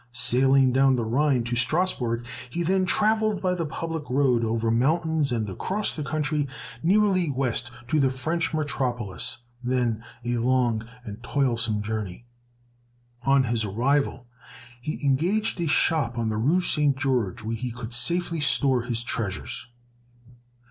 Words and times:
Sailing 0.13 0.73
down 0.73 0.95
the 0.95 1.05
Rhine 1.05 1.43
to 1.43 1.55
Strasbourg, 1.55 2.25
he 2.49 2.63
then 2.63 2.87
travelled 2.87 3.39
by 3.39 3.53
the 3.53 3.67
public 3.67 4.09
road 4.09 4.43
over 4.43 4.71
mountains 4.71 5.31
and 5.31 5.47
across 5.47 5.95
the 5.95 6.01
country 6.03 6.47
nearly 6.81 7.29
west 7.29 7.69
to 7.89 7.99
the 7.99 8.09
French 8.09 8.51
metropolis, 8.51 9.43
then 9.63 10.03
a 10.25 10.37
long 10.39 10.87
and 11.03 11.21
toilsome 11.21 11.83
journey. 11.83 12.25
On 13.27 13.43
his 13.43 13.63
arrival, 13.63 14.25
he 14.81 15.05
engaged 15.05 15.61
a 15.61 15.67
shop 15.67 16.17
on 16.17 16.29
the 16.29 16.37
Rue 16.37 16.61
St. 16.61 16.97
George, 16.97 17.43
where 17.43 17.55
he 17.55 17.69
could 17.69 17.93
safely 17.93 18.39
store 18.39 18.81
his 18.81 19.03
treasures. 19.03 19.67